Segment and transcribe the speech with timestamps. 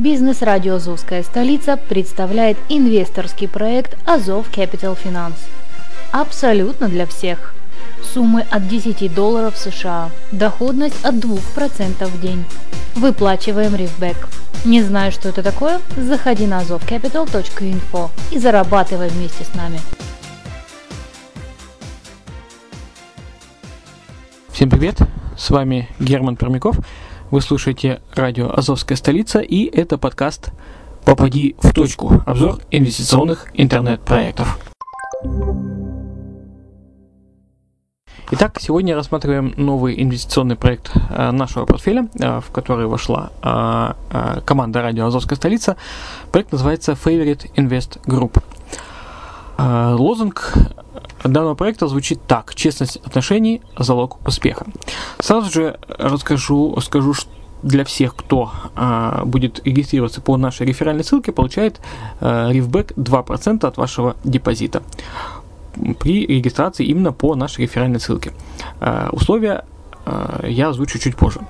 [0.00, 5.36] Бизнес-радио «Азовская столица» представляет инвесторский проект «Азов Capital Finance».
[6.10, 7.52] Абсолютно для всех.
[8.02, 10.08] Суммы от 10 долларов США.
[10.32, 12.46] Доходность от 2% в день.
[12.94, 14.16] Выплачиваем рифбэк.
[14.64, 15.82] Не знаешь, что это такое?
[15.98, 19.80] Заходи на azovcapital.info и зарабатывай вместе с нами.
[24.48, 24.96] Всем привет!
[25.36, 26.78] С вами Герман Пермяков.
[27.30, 30.50] Вы слушаете радио «Азовская столица» и это подкаст
[31.04, 32.20] «Попади в точку.
[32.26, 34.58] Обзор инвестиционных интернет-проектов».
[38.32, 44.82] Итак, сегодня рассматриваем новый инвестиционный проект э, нашего портфеля, э, в который вошла э, команда
[44.82, 45.76] радио «Азовская столица».
[46.32, 48.42] Проект называется Favorite Invest Group.
[49.56, 50.52] Лозунг
[51.24, 52.54] данного проекта звучит так.
[52.54, 54.66] Честность отношений– залог успеха.
[55.18, 57.30] Сразу же расскажу, скажу, что
[57.62, 61.80] для всех, кто а, будет регистрироваться по нашей реферальной ссылке, получает
[62.20, 64.82] а, рифбэк 2% от вашего депозита
[65.98, 68.32] при регистрации именно по нашей реферальной ссылке.
[68.80, 69.64] А, условия
[70.06, 71.40] а, я озвучу чуть позже.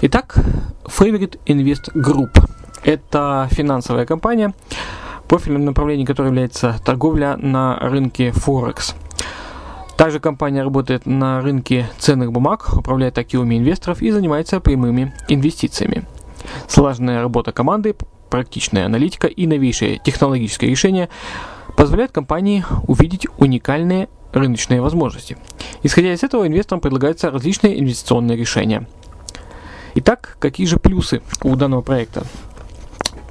[0.00, 0.36] Итак,
[0.84, 2.44] Favorite Invest Group–
[2.82, 4.54] это финансовая компания,
[5.28, 8.94] профильным направлением которой является торговля на рынке Форекс.
[9.96, 16.04] Также компания работает на рынке ценных бумаг, управляет активами инвесторов и занимается прямыми инвестициями.
[16.68, 17.94] Слаженная работа команды,
[18.28, 21.08] практичная аналитика и новейшие технологические решения
[21.76, 25.36] позволяют компании увидеть уникальные рыночные возможности.
[25.84, 28.88] Исходя из этого, инвесторам предлагаются различные инвестиционные решения.
[29.94, 32.24] Итак, какие же плюсы у данного проекта?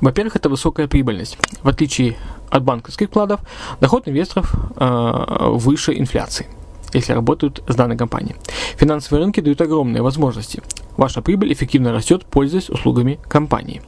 [0.03, 1.38] Во-первых, это высокая прибыльность.
[1.62, 2.18] В отличие
[2.50, 3.40] от банковских вкладов,
[3.80, 6.47] доход инвесторов э, выше инфляции,
[6.91, 8.36] если работают с данной компанией.
[8.75, 10.62] Финансовые рынки дают огромные возможности.
[10.97, 13.81] Ваша прибыль эффективно растет, пользуясь услугами компании.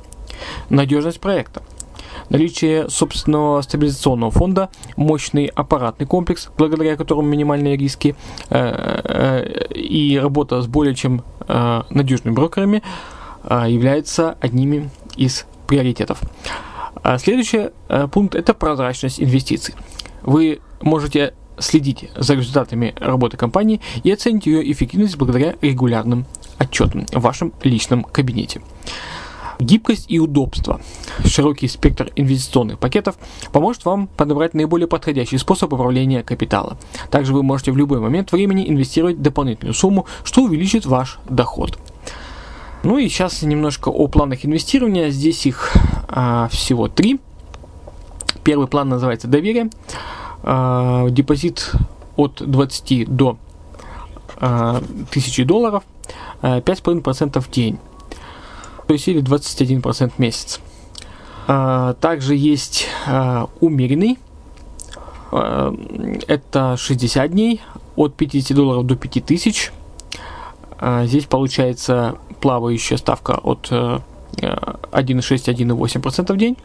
[0.70, 1.64] Надежность проекта.
[2.30, 8.16] Наличие собственного стабилизационного фонда, мощный аппаратный комплекс, благодаря которому минимальные риски
[8.50, 12.84] э, э, и работа с более чем э, надежными брокерами
[13.44, 16.22] э, являются одними из приоритетов.
[17.04, 19.76] А следующий э, пункт– это прозрачность инвестиций.
[20.22, 26.26] Вы можете следить за результатами работы компании и оценить ее эффективность благодаря регулярным
[26.58, 28.62] отчетам в вашем личном кабинете.
[29.60, 30.82] Гибкость и удобство.
[31.24, 33.16] Широкий спектр инвестиционных пакетов
[33.54, 36.78] поможет вам подобрать наиболее подходящий способ управления капитала.
[37.10, 41.78] Также вы можете в любой момент времени инвестировать дополнительную сумму, что увеличит ваш доход.
[42.86, 45.10] Ну и сейчас немножко о планах инвестирования.
[45.10, 45.74] Здесь их
[46.08, 47.20] а, всего три.
[48.44, 49.72] Первый план называется доверие.
[50.44, 51.72] А, депозит
[52.16, 53.40] от 20 до
[54.38, 55.84] а, 1000 долларов.
[56.44, 57.80] А, 5,5% в день.
[58.86, 60.60] То есть или 21% в месяц.
[61.48, 64.20] А, также есть а, умеренный.
[65.32, 65.74] А,
[66.28, 67.62] это 60 дней
[67.96, 69.72] от 50 долларов до 5000.
[70.78, 76.56] А, здесь получается плавающая ставка от 1,6-1,8% в день.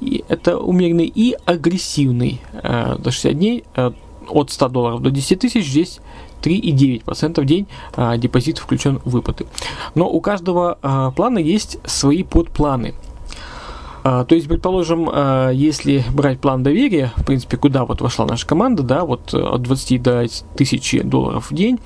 [0.00, 3.90] И это умеренный и агрессивный э, до 60 дней э,
[4.28, 5.66] от 100 долларов до 10 тысяч.
[5.66, 6.00] Здесь
[6.42, 7.66] 3,9% в день
[7.96, 9.46] э, депозит включен в выплаты.
[9.94, 12.94] Но у каждого э, плана есть свои подпланы.
[14.04, 15.10] То есть, предположим,
[15.52, 20.02] если брать план доверия, в принципе, куда вот вошла наша команда, да, вот от 20
[20.02, 21.78] до 1000 долларов в день,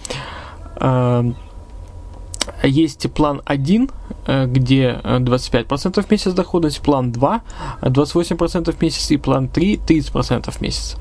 [2.63, 3.91] есть план 1,
[4.27, 7.43] э, где 25% в месяц доходность, план 2
[7.83, 10.97] 28% в месяц и план 3 30% в месяц.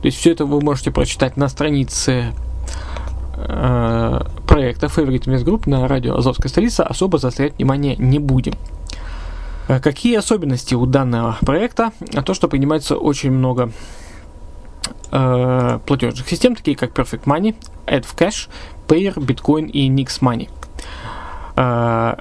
[0.00, 2.32] То есть все это вы можете прочитать на странице
[3.36, 8.54] э, проекта Favorite Invest Group на радио Азовская столица, особо заострять внимание не будем.
[9.68, 11.92] Э, какие особенности у данного проекта?
[12.14, 13.72] А то, что принимается очень много
[15.10, 17.54] э, платежных систем, такие как Perfect Money,
[17.86, 18.48] AddCash,
[18.88, 20.48] Payer, Bitcoin и Nix Money.
[21.56, 22.18] А,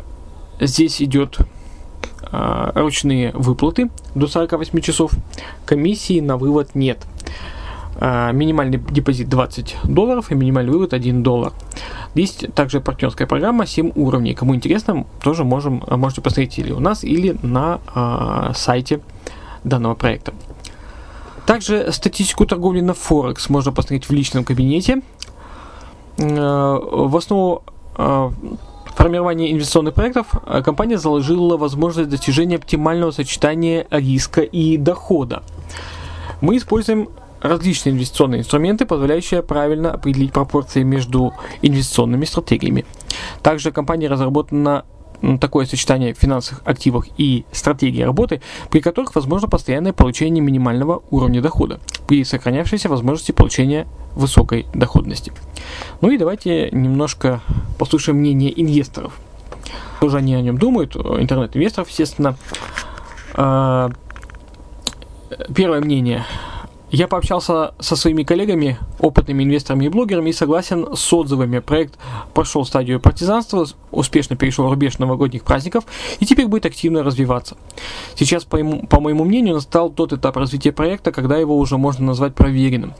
[0.60, 1.40] здесь идет
[2.32, 5.12] а, ручные выплаты до 48 часов.
[5.66, 7.06] Комиссии на вывод нет.
[7.98, 11.54] А, минимальный депозит 20 долларов и минимальный вывод 1 доллар.
[12.14, 14.34] Есть также партнерская программа 7 уровней.
[14.34, 19.02] Кому интересно, тоже можем, можете посмотреть или у нас, или на э, сайте
[19.64, 20.34] данного проекта.
[21.46, 25.02] Также статистику торговли на Форекс можно посмотреть в личном кабинете.
[26.18, 27.64] Э, в основу
[27.98, 28.32] э,
[28.96, 35.44] формирования инвестиционных проектов э, компания заложила возможность достижения оптимального сочетания риска и дохода.
[36.42, 37.10] Мы используем
[37.42, 42.86] различные инвестиционные инструменты, позволяющие правильно определить пропорции между инвестиционными стратегиями.
[43.44, 44.86] Также компания разработана
[45.40, 51.80] такое сочетание финансовых активов и стратегии работы, при которых возможно постоянное получение минимального уровня дохода,
[52.08, 55.34] при сохранявшейся возможности получения высокой доходности.
[56.02, 57.42] Ну и давайте немножко
[57.78, 59.14] послушаем мнение инвесторов.
[59.98, 62.38] Что же они о нем думают, интернет-инвесторов, естественно.
[63.34, 63.90] А,
[65.54, 66.26] первое мнение
[66.96, 71.60] я пообщался со своими коллегами, опытными инвесторами и блогерами и согласен с отзывами.
[71.60, 72.00] Проект
[72.34, 75.84] прошел стадию партизанства, успешно перешел рубеж новогодних праздников
[76.20, 77.58] и теперь будет активно развиваться.
[78.16, 82.06] Сейчас, по, ему, по моему мнению, настал тот этап развития проекта, когда его уже можно
[82.06, 82.94] назвать проверенным.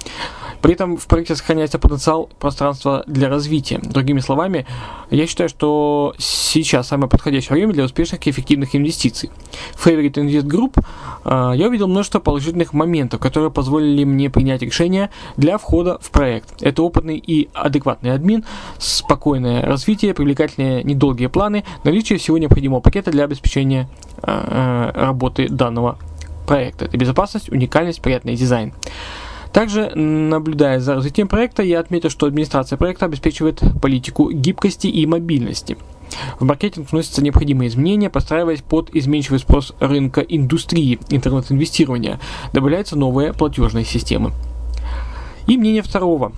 [0.66, 3.80] При этом в проекте сохраняется потенциал пространства для развития.
[3.84, 4.66] Другими словами,
[5.12, 9.30] я считаю, что сейчас самое подходящее время для успешных и эффективных инвестиций.
[9.76, 10.84] В Favorite Invest Group
[11.24, 16.64] э, я увидел множество положительных моментов, которые позволили мне принять решение для входа в проект.
[16.64, 18.44] Это опытный и адекватный админ,
[18.80, 23.88] спокойное развитие, привлекательные недолгие планы, наличие всего необходимого пакета для обеспечения
[24.24, 26.00] э, э работы данного
[26.48, 26.86] проекта.
[26.86, 28.74] Это безопасность, уникальность, приятный дизайн.
[29.56, 35.78] Также, наблюдая за развитием проекта, я отметил, что администрация проекта обеспечивает политику гибкости и мобильности.
[36.42, 42.20] В маркетинг вносятся необходимые изменения, подстраиваясь под изменчивый спрос рынка индустрии интернет-инвестирования.
[42.52, 44.34] Добавляются новые платежные системы.
[45.48, 46.34] И мнение второго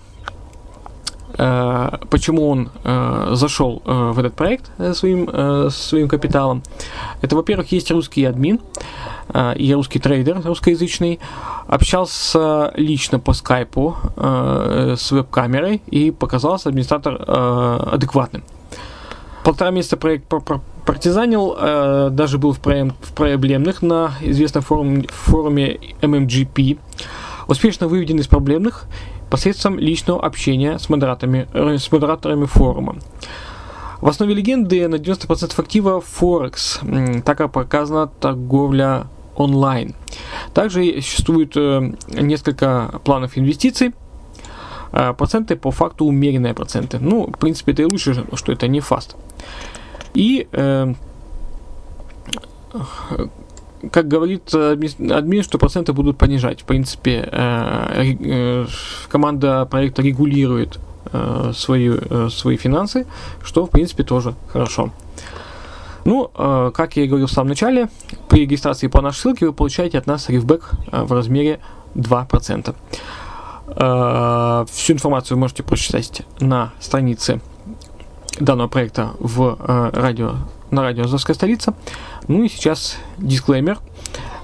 [1.38, 6.64] почему он э, зашел э, в этот проект э, своим, э, своим капиталом.
[7.22, 8.60] Это, во-первых, есть русский админ
[9.30, 11.20] э, и русский трейдер русскоязычный.
[11.68, 18.44] Общался лично по скайпу э, с веб-камерой и показался администратор э, адекватным.
[19.44, 20.26] Полтора месяца проект
[20.86, 26.80] партизанил, э, даже был в, в проблемных на известном форуме, форуме MMGP.
[27.48, 28.86] Успешно выведен из проблемных
[29.30, 32.98] посредством личного общения с модераторами, э, с модераторами форума.
[34.02, 36.80] В основе легенды на 90% актива Форекс,
[37.26, 39.96] так как показана торговля онлайн.
[40.54, 43.94] Также существует э, несколько планов инвестиций.
[44.92, 47.00] Э, проценты по факту умеренные проценты.
[47.00, 49.16] Ну, в принципе, это и лучше, что это не фаст.
[50.14, 50.94] И э,
[53.92, 56.62] как говорит админ, что проценты будут понижать.
[56.62, 58.66] В принципе, э, э,
[59.10, 60.80] команда проекта регулирует
[61.12, 61.92] э, свои,
[62.30, 63.06] свои финансы,
[63.44, 64.92] что, в принципе, тоже хорошо.
[66.06, 66.32] Ну,
[66.74, 67.90] как я и говорил в самом начале,
[68.30, 71.60] при регистрации по нашей ссылке вы получаете от нас рифбэк в размере
[71.96, 72.74] 2%.
[74.72, 77.42] Всю информацию вы можете прочитать на странице
[78.40, 79.58] данного проекта в
[79.92, 80.36] радио
[80.72, 81.74] на радио «Азовская столица».
[82.28, 83.80] Ну и сейчас дисклеймер,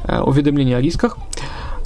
[0.04, 1.18] э, уведомление о рисках,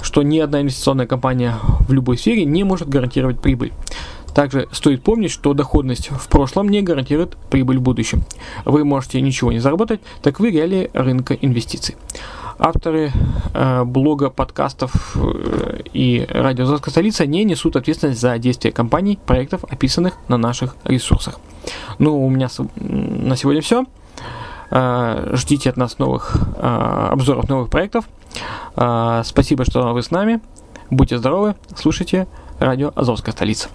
[0.02, 1.56] что ни одна инвестиционная компания
[1.88, 3.72] в любой сфере не может гарантировать прибыль.
[4.34, 8.22] Также стоит помнить, что доходность в прошлом не гарантирует прибыль в будущем.
[8.64, 11.96] Вы можете ничего не заработать, так вы реалии рынка инвестиций.
[12.60, 13.12] Авторы
[13.54, 19.64] э, блога, подкастов э, и радио «Азовская столица» не несут ответственность за действия компаний, проектов,
[19.68, 21.38] описанных на наших ресурсах.
[21.98, 23.86] Ну, у меня на сегодня все.
[24.70, 28.04] Э, ждите от нас новых э, обзоров новых проектов.
[28.76, 30.40] Э, спасибо, что вы с нами.
[30.90, 32.26] Будьте здоровы, слушайте
[32.58, 33.68] радио Азовская столица.